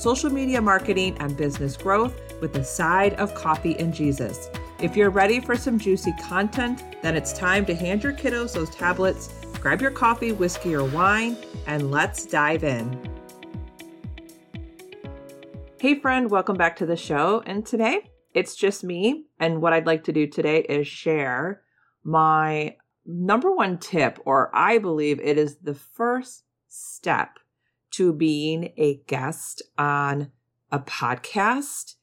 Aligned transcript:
social 0.00 0.30
media 0.30 0.62
marketing, 0.62 1.14
and 1.20 1.36
business 1.36 1.76
growth 1.76 2.18
with 2.40 2.56
a 2.56 2.64
side 2.64 3.12
of 3.14 3.34
coffee 3.34 3.78
and 3.78 3.92
Jesus. 3.92 4.48
If 4.80 4.96
you're 4.96 5.10
ready 5.10 5.40
for 5.40 5.56
some 5.56 5.78
juicy 5.78 6.14
content, 6.22 6.82
then 7.02 7.14
it's 7.14 7.34
time 7.34 7.66
to 7.66 7.74
hand 7.74 8.02
your 8.02 8.14
kiddos 8.14 8.54
those 8.54 8.70
tablets, 8.70 9.28
grab 9.60 9.82
your 9.82 9.90
coffee, 9.90 10.32
whiskey, 10.32 10.74
or 10.74 10.84
wine, 10.84 11.36
and 11.66 11.90
let's 11.90 12.24
dive 12.24 12.64
in. 12.64 12.98
Hey, 15.78 16.00
friend, 16.00 16.30
welcome 16.30 16.56
back 16.56 16.76
to 16.76 16.86
the 16.86 16.96
show. 16.96 17.42
And 17.44 17.66
today 17.66 18.10
it's 18.32 18.54
just 18.54 18.82
me. 18.82 19.26
And 19.38 19.60
what 19.60 19.74
I'd 19.74 19.86
like 19.86 20.04
to 20.04 20.12
do 20.12 20.26
today 20.26 20.60
is 20.60 20.86
share 20.86 21.60
my 22.04 22.76
number 23.04 23.54
one 23.54 23.76
tip, 23.76 24.18
or 24.24 24.50
I 24.54 24.78
believe 24.78 25.20
it 25.20 25.36
is 25.36 25.56
the 25.56 25.74
first 25.74 26.44
step 26.68 27.38
to 27.92 28.12
being 28.12 28.72
a 28.76 29.02
guest 29.06 29.62
on 29.78 30.30
a 30.70 30.78
podcast. 30.78 31.94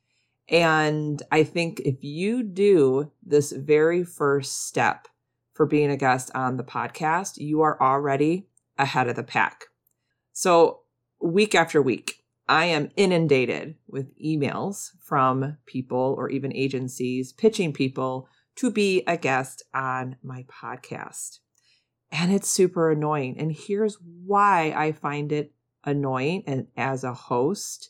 And 0.49 1.21
I 1.31 1.43
think 1.43 1.81
if 1.81 2.03
you 2.03 2.43
do 2.43 3.11
this 3.25 3.51
very 3.51 4.03
first 4.03 4.67
step 4.67 5.07
for 5.53 5.65
being 5.65 5.89
a 5.89 5.97
guest 5.97 6.31
on 6.35 6.57
the 6.57 6.63
podcast, 6.63 7.37
you 7.37 7.61
are 7.61 7.81
already 7.81 8.47
ahead 8.77 9.07
of 9.07 9.15
the 9.15 9.23
pack. 9.23 9.65
So, 10.33 10.81
week 11.19 11.55
after 11.55 11.81
week, 11.81 12.23
I 12.47 12.65
am 12.65 12.91
inundated 12.95 13.75
with 13.87 14.17
emails 14.19 14.91
from 15.03 15.57
people 15.65 16.15
or 16.17 16.29
even 16.29 16.55
agencies 16.55 17.33
pitching 17.33 17.73
people 17.73 18.29
to 18.57 18.71
be 18.71 19.03
a 19.07 19.17
guest 19.17 19.63
on 19.73 20.15
my 20.23 20.43
podcast. 20.43 21.39
And 22.11 22.31
it's 22.31 22.49
super 22.49 22.91
annoying. 22.91 23.37
And 23.37 23.51
here's 23.51 23.97
why 24.25 24.73
I 24.75 24.93
find 24.93 25.31
it 25.31 25.53
annoying. 25.87 26.43
And 26.45 26.67
as 26.77 27.03
a 27.03 27.13
host, 27.13 27.89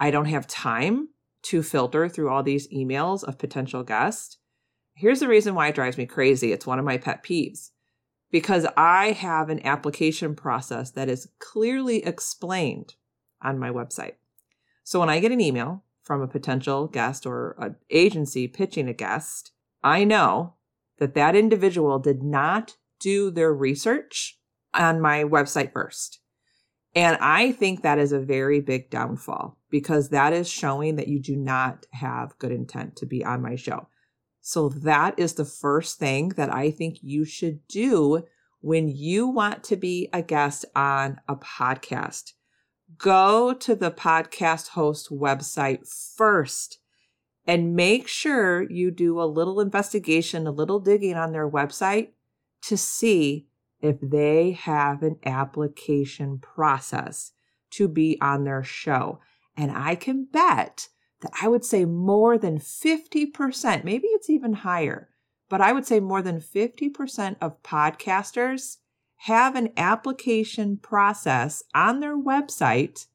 I 0.00 0.10
don't 0.10 0.24
have 0.26 0.46
time 0.46 1.08
to 1.42 1.62
filter 1.62 2.08
through 2.08 2.30
all 2.30 2.42
these 2.42 2.68
emails 2.68 3.22
of 3.22 3.38
potential 3.38 3.82
guests. 3.82 4.38
Here's 4.94 5.20
the 5.20 5.28
reason 5.28 5.54
why 5.54 5.68
it 5.68 5.74
drives 5.74 5.98
me 5.98 6.06
crazy 6.06 6.52
it's 6.52 6.66
one 6.66 6.78
of 6.78 6.84
my 6.84 6.96
pet 6.96 7.22
peeves 7.22 7.70
because 8.30 8.66
I 8.76 9.12
have 9.12 9.48
an 9.48 9.64
application 9.64 10.34
process 10.34 10.90
that 10.92 11.08
is 11.08 11.28
clearly 11.38 12.04
explained 12.04 12.94
on 13.42 13.58
my 13.58 13.70
website. 13.70 14.14
So 14.82 15.00
when 15.00 15.10
I 15.10 15.20
get 15.20 15.32
an 15.32 15.40
email 15.40 15.84
from 16.02 16.20
a 16.20 16.28
potential 16.28 16.86
guest 16.86 17.26
or 17.26 17.56
an 17.58 17.76
agency 17.90 18.48
pitching 18.48 18.88
a 18.88 18.92
guest, 18.92 19.52
I 19.82 20.04
know 20.04 20.54
that 20.98 21.14
that 21.14 21.36
individual 21.36 21.98
did 21.98 22.22
not 22.22 22.76
do 22.98 23.30
their 23.30 23.52
research 23.52 24.38
on 24.72 25.00
my 25.00 25.24
website 25.24 25.72
first. 25.72 26.20
And 26.94 27.18
I 27.20 27.52
think 27.52 27.82
that 27.82 27.98
is 27.98 28.12
a 28.12 28.20
very 28.20 28.60
big 28.60 28.88
downfall 28.88 29.58
because 29.70 30.10
that 30.10 30.32
is 30.32 30.48
showing 30.48 30.96
that 30.96 31.08
you 31.08 31.18
do 31.18 31.34
not 31.34 31.86
have 31.92 32.38
good 32.38 32.52
intent 32.52 32.96
to 32.96 33.06
be 33.06 33.24
on 33.24 33.42
my 33.42 33.56
show. 33.56 33.88
So 34.40 34.68
that 34.68 35.18
is 35.18 35.34
the 35.34 35.44
first 35.44 35.98
thing 35.98 36.30
that 36.30 36.52
I 36.52 36.70
think 36.70 36.98
you 37.02 37.24
should 37.24 37.66
do 37.66 38.24
when 38.60 38.88
you 38.88 39.26
want 39.26 39.64
to 39.64 39.76
be 39.76 40.08
a 40.12 40.22
guest 40.22 40.64
on 40.76 41.18
a 41.28 41.34
podcast. 41.34 42.32
Go 42.96 43.54
to 43.54 43.74
the 43.74 43.90
podcast 43.90 44.68
host 44.68 45.10
website 45.10 45.88
first 46.16 46.78
and 47.46 47.74
make 47.74 48.06
sure 48.06 48.70
you 48.70 48.90
do 48.90 49.20
a 49.20 49.24
little 49.24 49.60
investigation, 49.60 50.46
a 50.46 50.52
little 50.52 50.78
digging 50.78 51.14
on 51.14 51.32
their 51.32 51.48
website 51.48 52.10
to 52.62 52.76
see 52.76 53.48
if 53.84 54.00
they 54.00 54.52
have 54.52 55.02
an 55.02 55.18
application 55.26 56.38
process 56.38 57.32
to 57.70 57.86
be 57.86 58.16
on 58.20 58.44
their 58.44 58.64
show. 58.64 59.20
And 59.56 59.70
I 59.70 59.94
can 59.94 60.24
bet 60.24 60.88
that 61.20 61.32
I 61.42 61.48
would 61.48 61.64
say 61.64 61.84
more 61.84 62.38
than 62.38 62.58
50%, 62.58 63.84
maybe 63.84 64.06
it's 64.08 64.30
even 64.30 64.54
higher, 64.54 65.10
but 65.50 65.60
I 65.60 65.72
would 65.72 65.86
say 65.86 66.00
more 66.00 66.22
than 66.22 66.40
50% 66.40 67.36
of 67.40 67.62
podcasters 67.62 68.78
have 69.16 69.54
an 69.54 69.70
application 69.76 70.78
process 70.78 71.62
on 71.74 72.00
their 72.00 72.16
website 72.16 73.06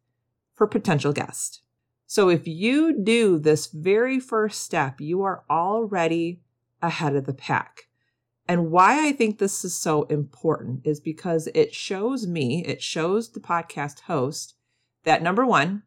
for 0.53 0.67
potential 0.67 1.13
guests. 1.13 1.61
So 2.05 2.29
if 2.29 2.47
you 2.47 2.93
do 3.03 3.39
this 3.39 3.67
very 3.67 4.19
first 4.19 4.61
step, 4.61 5.01
you 5.01 5.23
are 5.23 5.43
already 5.49 6.41
ahead 6.81 7.15
of 7.15 7.25
the 7.25 7.33
pack. 7.33 7.88
And 8.49 8.71
why 8.71 9.07
I 9.07 9.11
think 9.11 9.37
this 9.37 9.63
is 9.63 9.75
so 9.75 10.03
important 10.05 10.81
is 10.83 10.99
because 10.99 11.47
it 11.53 11.71
shows 11.71 12.25
me, 12.25 12.65
it 12.65 12.81
shows 12.81 13.29
the 13.29 13.39
podcast 13.39 13.99
host 13.99 14.55
that 15.03 15.21
number 15.21 15.45
one, 15.45 15.83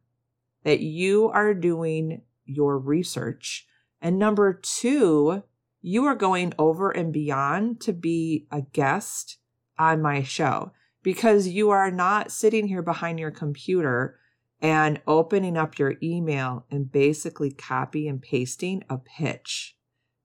that 0.62 0.78
you 0.78 1.28
are 1.30 1.54
doing 1.54 2.22
your 2.44 2.78
research. 2.78 3.66
And 4.00 4.16
number 4.16 4.54
two, 4.54 5.42
you 5.80 6.04
are 6.04 6.14
going 6.14 6.52
over 6.56 6.92
and 6.92 7.12
beyond 7.12 7.80
to 7.80 7.92
be 7.92 8.46
a 8.52 8.62
guest 8.62 9.38
on 9.76 10.00
my 10.00 10.22
show 10.22 10.70
because 11.02 11.48
you 11.48 11.70
are 11.70 11.90
not 11.90 12.30
sitting 12.30 12.68
here 12.68 12.82
behind 12.82 13.18
your 13.18 13.32
computer 13.32 14.20
and 14.60 15.00
opening 15.08 15.56
up 15.56 15.80
your 15.80 15.94
email 16.00 16.64
and 16.70 16.92
basically 16.92 17.50
copy 17.50 18.06
and 18.06 18.22
pasting 18.22 18.84
a 18.88 18.98
pitch 18.98 19.76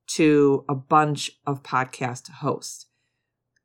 to 0.08 0.64
a 0.68 0.74
bunch 0.74 1.30
of 1.46 1.62
podcast 1.62 2.28
hosts. 2.30 2.86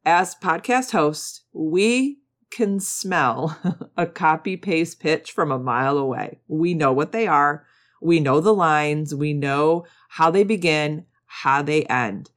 As 0.06 0.36
podcast 0.36 0.92
hosts, 0.92 1.42
we 1.54 2.20
can 2.52 2.80
smell 2.80 3.58
a 3.98 4.06
copy 4.06 4.58
paste 4.58 5.00
pitch 5.00 5.32
from 5.32 5.52
a 5.52 5.60
mile 5.60 5.98
away. 5.98 6.40
We 6.48 6.74
know 6.74 6.94
what 6.94 7.12
they 7.12 7.28
are. 7.28 7.66
We 8.02 8.20
know 8.20 8.40
the 8.40 8.54
lines. 8.54 9.16
We 9.16 9.34
know 9.34 9.86
how 10.10 10.30
they 10.30 10.44
begin, 10.44 11.06
how 11.26 11.62
they 11.62 11.84
end. 11.86 12.30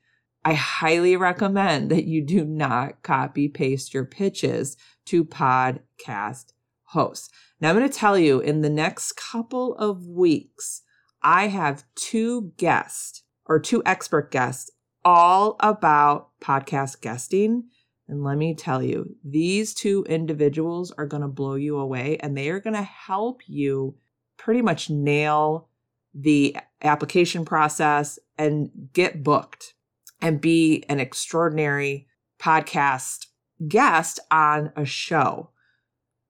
I 0.44 0.54
highly 0.54 1.16
recommend 1.16 1.90
that 1.90 2.04
you 2.04 2.22
do 2.22 2.44
not 2.44 3.02
copy 3.02 3.48
paste 3.48 3.92
your 3.92 4.04
pitches 4.04 4.76
to 5.06 5.24
podcast 5.24 6.52
hosts. 6.84 7.30
Now, 7.60 7.70
I'm 7.70 7.76
going 7.76 7.88
to 7.88 7.98
tell 7.98 8.16
you 8.16 8.38
in 8.38 8.60
the 8.60 8.70
next 8.70 9.12
couple 9.16 9.74
of 9.74 10.06
weeks, 10.06 10.82
I 11.20 11.48
have 11.48 11.84
two 11.96 12.52
guests 12.56 13.22
or 13.46 13.58
two 13.58 13.82
expert 13.86 14.30
guests 14.30 14.70
all 15.04 15.56
about 15.60 16.30
podcast 16.40 17.00
guesting. 17.00 17.64
And 18.08 18.22
let 18.22 18.36
me 18.38 18.54
tell 18.54 18.82
you, 18.82 19.16
these 19.24 19.74
two 19.74 20.04
individuals 20.08 20.92
are 20.92 21.06
going 21.06 21.22
to 21.22 21.28
blow 21.28 21.54
you 21.54 21.78
away 21.78 22.18
and 22.18 22.36
they 22.36 22.50
are 22.50 22.60
going 22.60 22.74
to 22.74 22.82
help 22.82 23.42
you 23.48 23.96
pretty 24.36 24.62
much 24.62 24.90
nail 24.90 25.68
the 26.14 26.56
application 26.82 27.44
process 27.44 28.18
and 28.38 28.70
get 28.92 29.22
booked 29.22 29.74
and 30.20 30.40
be 30.40 30.84
an 30.88 31.00
extraordinary 31.00 32.06
podcast 32.38 33.26
guest 33.66 34.20
on 34.30 34.72
a 34.76 34.84
show. 34.84 35.50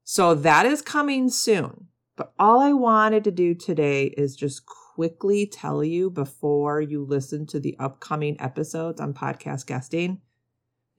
So 0.05 0.35
that 0.35 0.67
is 0.67 0.83
coming 0.83 1.29
soon. 1.29 1.89
But 2.17 2.33
all 2.39 2.61
I 2.61 2.73
wanted 2.73 3.25
to 3.25 3.31
do 3.31 3.55
today 3.55 4.07
is 4.17 4.37
just 4.37 4.65
quickly 4.97 5.45
tell 5.47 5.85
you 5.85 6.09
before 6.09 6.81
you 6.81 7.05
listen 7.05 7.45
to 7.45 7.61
the 7.61 7.77
upcoming 7.79 8.35
episodes 8.41 8.99
on 8.99 9.13
podcast 9.13 9.67
guesting. 9.67 10.23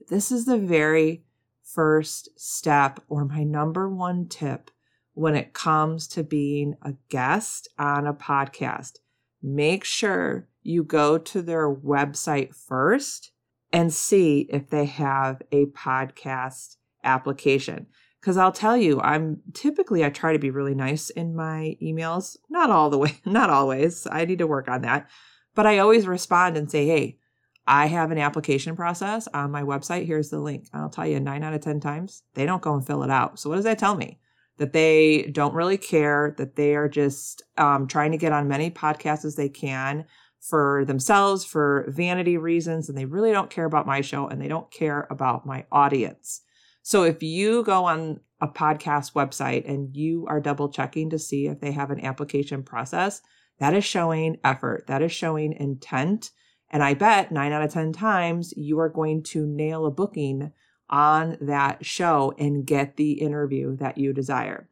This 0.08 0.32
is 0.32 0.46
the 0.46 0.60
very 0.60 1.24
first 1.64 2.30
step 2.40 3.00
or 3.10 3.26
my 3.26 3.44
number 3.44 3.90
one 3.90 4.28
tip 4.28 4.70
when 5.16 5.34
it 5.34 5.54
comes 5.54 6.08
to 6.10 6.24
being 6.24 6.76
a 6.84 6.94
guest 7.10 7.70
on 7.80 8.06
a 8.06 8.14
podcast. 8.14 9.00
Make 9.42 9.84
sure 9.84 10.48
you 10.62 10.84
go 10.84 11.18
to 11.18 11.42
their 11.42 11.68
website 11.68 12.54
first 12.54 13.32
and 13.74 13.92
see 13.92 14.48
if 14.52 14.70
they 14.70 14.86
have 14.86 15.42
a 15.52 15.66
podcast 15.66 16.76
application 17.04 17.88
because 18.28 18.36
I'll 18.36 18.52
tell 18.52 18.76
you, 18.76 19.00
I'm 19.00 19.42
typically 19.54 20.04
I 20.04 20.10
try 20.10 20.34
to 20.34 20.38
be 20.38 20.50
really 20.50 20.76
nice 20.76 21.10
in 21.10 21.34
my 21.34 21.78
emails. 21.82 22.36
Not 22.50 22.70
all 22.70 22.90
the 22.90 22.98
way, 22.98 23.22
not 23.26 23.50
always. 23.50 24.06
I 24.12 24.26
need 24.26 24.40
to 24.40 24.48
work 24.48 24.68
on 24.68 24.82
that. 24.82 25.10
But 25.56 25.66
I 25.66 25.78
always 25.78 26.06
respond 26.06 26.58
and 26.58 26.70
say, 26.70 26.86
"Hey, 26.86 27.20
I 27.66 27.86
have 27.86 28.12
an 28.12 28.18
application 28.18 28.76
process 28.76 29.30
on 29.34 29.52
my 29.52 29.64
website. 29.64 30.08
Here's 30.08 30.30
the 30.30 30.42
link." 30.42 30.68
I'll 30.74 30.90
tell 30.90 31.08
you 31.08 31.22
9 31.22 31.42
out 31.42 31.54
of 31.54 31.62
10 31.62 31.80
times, 31.80 32.24
they 32.34 32.46
don't 32.46 32.62
go 32.62 32.74
and 32.74 32.86
fill 32.86 33.02
it 33.04 33.10
out. 33.10 33.40
So 33.40 33.50
what 33.50 33.56
does 33.56 33.64
that 33.64 33.80
tell 33.80 33.96
me? 33.96 34.20
that 34.58 34.74
they 34.74 35.30
don't 35.34 35.54
really 35.54 35.78
care, 35.78 36.34
that 36.40 36.56
they 36.56 36.74
are 36.76 36.90
just 36.90 37.44
um, 37.60 37.86
trying 37.86 38.12
to 38.12 38.18
get 38.18 38.32
on 38.32 38.48
many 38.48 38.72
podcasts 38.72 39.24
as 39.24 39.36
they 39.36 39.50
can 39.50 40.04
for 40.42 40.84
themselves, 40.86 41.46
for 41.46 41.86
vanity 41.90 42.38
reasons, 42.38 42.90
and 42.90 42.98
they 42.98 43.06
really 43.06 43.32
don't 43.32 43.52
care 43.52 43.66
about 43.66 43.86
my 43.86 44.02
show 44.02 44.28
and 44.28 44.42
they 44.42 44.48
don't 44.48 44.72
care 44.72 45.06
about 45.12 45.46
my 45.46 45.64
audience. 45.72 46.42
So 46.88 47.04
if 47.04 47.22
you 47.22 47.64
go 47.64 47.84
on 47.84 48.22
a 48.40 48.48
podcast 48.48 49.12
website 49.12 49.68
and 49.68 49.94
you 49.94 50.26
are 50.30 50.40
double 50.40 50.70
checking 50.70 51.10
to 51.10 51.20
see 51.20 51.48
if 51.48 51.60
they 51.60 51.74
have 51.74 51.92
an 51.92 52.00
application 52.00 52.64
process, 52.64 53.22
that 53.60 53.74
is 53.74 53.84
showing 53.84 54.38
effort, 54.42 54.86
that 54.88 55.02
is 55.02 55.12
showing 55.12 55.52
intent. 55.52 56.32
And 56.70 56.82
I 56.82 56.94
bet 56.94 57.30
nine 57.30 57.52
out 57.52 57.62
of 57.62 57.74
10 57.74 57.92
times 57.92 58.54
you 58.56 58.80
are 58.80 58.88
going 58.88 59.24
to 59.24 59.46
nail 59.46 59.86
a 59.86 59.92
booking 59.92 60.54
on 60.90 61.38
that 61.42 61.86
show 61.86 62.34
and 62.40 62.66
get 62.66 62.96
the 62.96 63.20
interview 63.20 63.76
that 63.76 63.98
you 63.98 64.14
desire. 64.14 64.70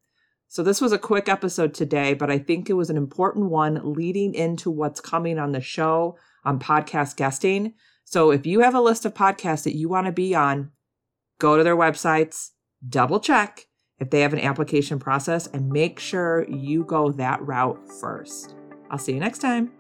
So, 0.48 0.64
this 0.64 0.80
was 0.80 0.94
a 0.94 0.98
quick 0.98 1.28
episode 1.28 1.74
today, 1.74 2.14
but 2.14 2.32
I 2.32 2.38
think 2.38 2.70
it 2.70 2.76
was 2.76 2.90
an 2.90 2.96
important 2.96 3.50
one 3.50 3.94
leading 3.94 4.34
into 4.34 4.72
what's 4.72 5.02
coming 5.02 5.38
on 5.38 5.52
the 5.52 5.60
show 5.60 6.18
on 6.46 6.60
podcast 6.60 7.18
guesting. 7.18 7.74
So, 8.06 8.32
if 8.32 8.46
you 8.46 8.62
have 8.62 8.74
a 8.74 8.80
list 8.80 9.04
of 9.04 9.14
podcasts 9.14 9.66
that 9.66 9.76
you 9.76 9.90
want 9.90 10.06
to 10.06 10.14
be 10.14 10.34
on, 10.34 10.72
go 11.40 11.58
to 11.58 11.64
their 11.64 11.76
websites, 11.76 12.52
double 12.88 13.20
check 13.20 13.68
if 14.00 14.10
they 14.10 14.22
have 14.22 14.34
an 14.34 14.40
application 14.40 15.00
process, 15.00 15.48
and 15.48 15.70
make 15.70 16.00
sure 16.00 16.46
you 16.50 16.84
go 16.84 17.12
that 17.14 17.42
route 17.42 17.80
first. 18.00 18.56
I'll 18.92 18.98
see 18.98 19.14
you 19.14 19.20
next 19.20 19.40
time. 19.40 19.72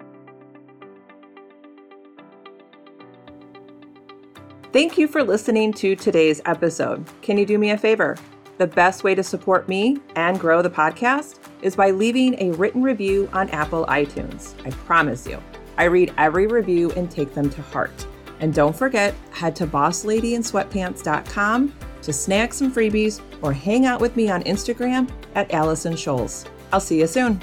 Thank 4.72 4.98
you 4.98 5.08
for 5.08 5.24
listening 5.24 5.72
to 5.74 5.96
today's 5.96 6.42
episode. 6.46 7.06
Can 7.22 7.38
you 7.38 7.46
do 7.46 7.58
me 7.58 7.72
a 7.72 7.78
favor? 7.78 8.18
The 8.58 8.68
best 8.68 9.04
way 9.04 9.16
to 9.16 9.24
support 9.24 9.68
me 9.68 9.98
and 10.16 10.40
grow 10.40 10.62
the 10.62 10.70
podcast 10.70 11.40
is 11.62 11.76
by 11.76 11.92
leaving 11.92 12.36
a 12.42 12.52
written 12.52 12.82
review 12.82 13.30
on 13.34 13.50
Apple 13.50 13.86
iTunes. 13.88 14.54
I 14.66 14.72
promise 14.72 15.28
you, 15.28 15.42
I 15.78 15.86
read 15.86 16.14
every 16.18 16.48
review 16.48 16.92
and 16.92 17.12
take 17.12 17.34
them 17.34 17.50
to 17.50 17.62
heart. 17.62 18.08
And 18.40 18.54
don't 18.54 18.76
forget, 18.76 19.16
head 19.32 19.56
to 19.58 19.68
bossladyinsweatpants.com 19.68 21.74
to 22.02 22.14
snag 22.14 22.54
some 22.54 22.72
freebies 22.72 23.22
or 23.42 23.52
hang 23.54 23.86
out 23.86 24.02
with 24.02 24.16
me 24.16 24.30
on 24.30 24.44
Instagram 24.44 25.10
at 25.34 25.52
Allison 25.54 25.94
Scholes. 25.94 26.48
I'll 26.72 26.80
see 26.80 27.00
you 27.00 27.08
soon. 27.08 27.42